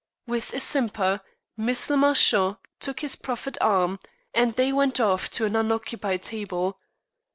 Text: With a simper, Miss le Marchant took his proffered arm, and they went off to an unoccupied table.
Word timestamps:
With 0.25 0.55
a 0.55 0.59
simper, 0.59 1.21
Miss 1.55 1.87
le 1.87 1.95
Marchant 1.95 2.57
took 2.79 3.01
his 3.01 3.15
proffered 3.15 3.55
arm, 3.61 3.99
and 4.33 4.55
they 4.55 4.73
went 4.73 4.99
off 4.99 5.29
to 5.29 5.45
an 5.45 5.55
unoccupied 5.55 6.23
table. 6.23 6.79